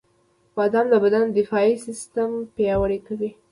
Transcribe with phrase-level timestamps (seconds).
[0.55, 3.31] •بادام د بدن د دفاعي سیستم پیاوړی کوي.